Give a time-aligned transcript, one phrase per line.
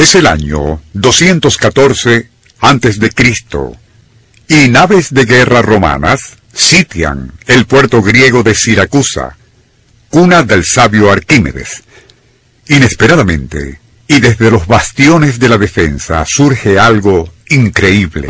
[0.00, 3.76] Es el año 214 antes de Cristo
[4.48, 9.36] y naves de guerra romanas sitian el puerto griego de Siracusa,
[10.08, 11.82] cuna del sabio Arquímedes.
[12.68, 13.78] Inesperadamente,
[14.08, 18.28] y desde los bastiones de la defensa surge algo increíble.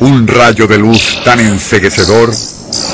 [0.00, 2.30] Un rayo de luz tan enseguecedor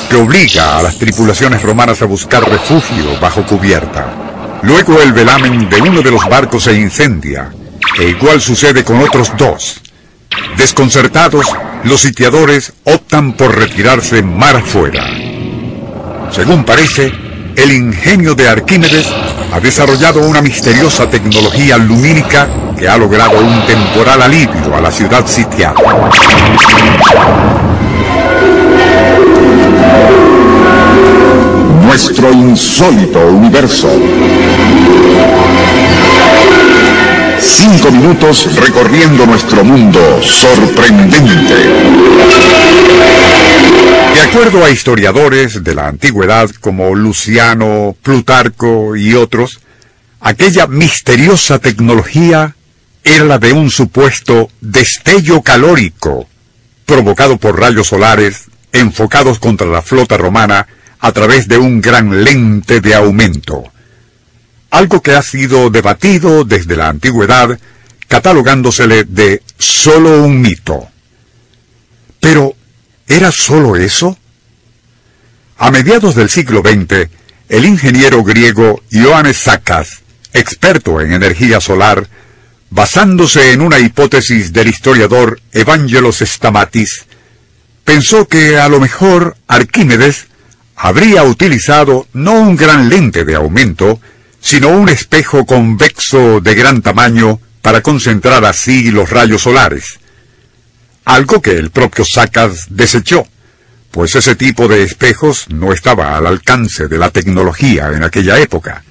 [0.08, 4.06] que obliga a las tripulaciones romanas a buscar refugio bajo cubierta.
[4.62, 7.50] Luego el velamen de uno de los barcos se incendia,
[7.98, 9.80] e igual sucede con otros dos.
[10.57, 11.46] Desconcertados,
[11.84, 15.04] los sitiadores optan por retirarse mar afuera.
[16.30, 17.12] Según parece,
[17.57, 19.07] el ingenio de Arquímedes
[19.52, 25.26] ha desarrollado una misteriosa tecnología lumínica que ha logrado un temporal alivio a la ciudad
[25.26, 25.74] sitiada.
[32.22, 34.00] Nuestro insólito universo.
[37.41, 41.55] Cinco minutos recorriendo nuestro mundo sorprendente.
[44.14, 49.58] De acuerdo a historiadores de la antigüedad como Luciano, Plutarco y otros,
[50.20, 52.55] aquella misteriosa tecnología
[53.02, 56.28] era la de un supuesto destello calórico
[56.86, 60.68] provocado por rayos solares enfocados contra la flota romana
[61.03, 63.72] a través de un gran lente de aumento
[64.72, 67.58] algo que ha sido debatido desde la antigüedad,
[68.08, 70.89] catalogándosele de solo un mito.
[72.19, 72.55] Pero,
[73.06, 74.17] ¿era solo eso?
[75.58, 77.11] A mediados del siglo XX,
[77.50, 80.00] el ingeniero griego Ioannes Sakas,
[80.33, 82.08] experto en energía solar,
[82.70, 87.05] basándose en una hipótesis del historiador Evangelos Stamatis,
[87.84, 90.28] pensó que a lo mejor Arquímedes
[90.76, 94.00] habría utilizado no un gran lente de aumento,
[94.40, 100.00] sino un espejo convexo de gran tamaño para concentrar así los rayos solares.
[101.05, 103.27] Algo que el propio Sacas desechó,
[103.90, 108.82] pues ese tipo de espejos no estaba al alcance de la tecnología en aquella época.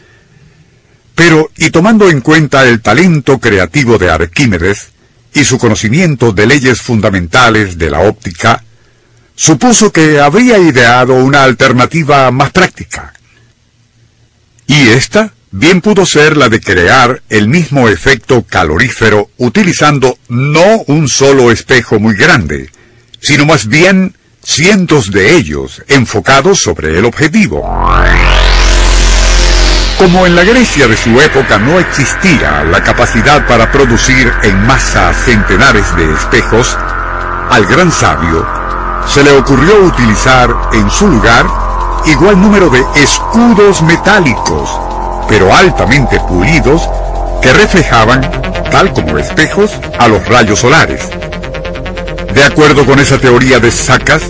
[1.16, 4.90] Pero, y tomando en cuenta el talento creativo de Arquímedes
[5.34, 8.64] y su conocimiento de leyes fundamentales de la óptica,
[9.42, 13.12] supuso que habría ideado una alternativa más práctica.
[14.68, 21.10] Y esta bien pudo ser la de crear el mismo efecto calorífero utilizando no un
[21.10, 22.70] solo espejo muy grande,
[23.20, 27.64] sino más bien cientos de ellos enfocados sobre el objetivo.
[29.98, 35.12] Como en la Grecia de su época no existía la capacidad para producir en masa
[35.26, 36.78] centenares de espejos,
[37.50, 38.61] al gran sabio
[39.08, 41.46] se le ocurrió utilizar en su lugar
[42.06, 44.70] igual número de escudos metálicos
[45.32, 46.90] pero altamente pulidos,
[47.42, 48.20] que reflejaban,
[48.70, 51.08] tal como espejos, a los rayos solares.
[52.36, 54.24] De acuerdo con esa teoría de Sacas,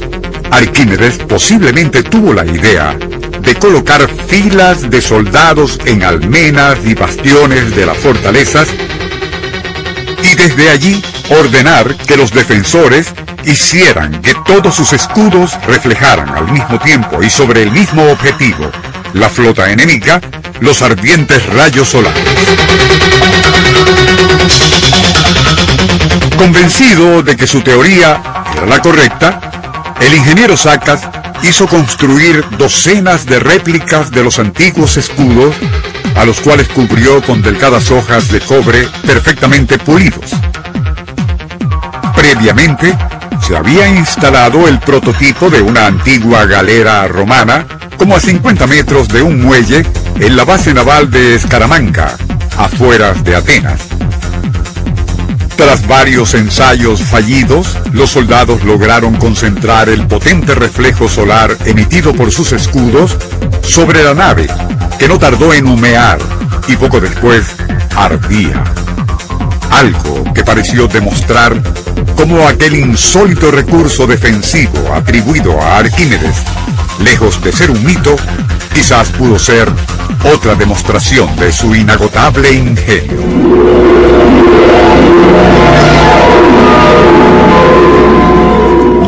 [0.51, 2.95] Arquímedes posiblemente tuvo la idea
[3.39, 8.67] de colocar filas de soldados en almenas y bastiones de las fortalezas
[10.21, 13.11] y desde allí ordenar que los defensores
[13.45, 18.71] hicieran que todos sus escudos reflejaran al mismo tiempo y sobre el mismo objetivo
[19.13, 20.21] la flota enemiga
[20.59, 22.23] los ardientes rayos solares.
[26.37, 28.21] Convencido de que su teoría
[28.55, 29.39] era la correcta,
[29.99, 31.01] el ingeniero Sacas
[31.43, 35.55] hizo construir docenas de réplicas de los antiguos escudos,
[36.15, 40.31] a los cuales cubrió con delgadas hojas de cobre perfectamente pulidos.
[42.15, 42.95] Previamente,
[43.51, 47.67] se había instalado el prototipo de una antigua galera romana
[47.97, 49.85] como a 50 metros de un muelle
[50.21, 52.15] en la base naval de Escaramanca,
[52.57, 53.81] afueras de Atenas.
[55.57, 62.53] Tras varios ensayos fallidos, los soldados lograron concentrar el potente reflejo solar emitido por sus
[62.53, 63.17] escudos
[63.63, 64.47] sobre la nave,
[64.97, 66.19] que no tardó en humear
[66.69, 67.53] y poco después
[67.97, 68.63] ardía.
[69.71, 71.61] Algo que pareció demostrar
[72.15, 76.43] cómo aquel insólito recurso defensivo atribuido a Arquímedes
[77.03, 78.15] lejos de ser un mito,
[78.73, 79.67] quizás pudo ser
[80.33, 83.19] otra demostración de su inagotable ingenio.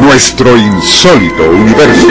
[0.02, 2.08] Nuestro insólito universo.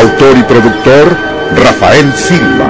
[0.00, 1.16] Autor y productor
[1.56, 2.68] Rafael Silva.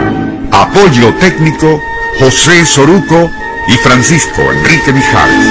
[0.52, 1.80] Apoyo técnico
[2.18, 3.30] José Soruco
[3.66, 5.46] y Francisco Enrique Mijares.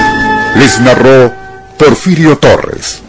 [0.54, 1.32] Les narró
[1.76, 3.02] Porfirio Torres.